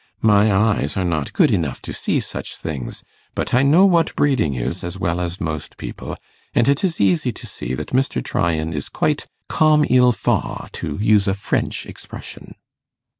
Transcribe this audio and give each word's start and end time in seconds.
My 0.23 0.51
eyes 0.51 0.97
are 0.97 1.05
not 1.05 1.31
good 1.31 1.51
enough 1.51 1.79
to 1.83 1.93
see 1.93 2.19
such 2.19 2.55
things, 2.55 3.03
but 3.35 3.53
I 3.53 3.61
know 3.61 3.85
what 3.85 4.15
breeding 4.15 4.55
is 4.55 4.83
as 4.83 4.97
well 4.97 5.21
as 5.21 5.39
most 5.39 5.77
people, 5.77 6.15
and 6.55 6.67
it 6.67 6.83
is 6.83 6.99
easy 6.99 7.31
to 7.33 7.45
see 7.45 7.75
that 7.75 7.89
Mr. 7.89 8.23
Tryan 8.23 8.73
is 8.73 8.89
quite 8.89 9.27
comme 9.47 9.85
il 9.87 10.11
faw, 10.11 10.69
to 10.71 10.97
use 10.99 11.27
a 11.27 11.35
French 11.35 11.85
expression. 11.85 12.55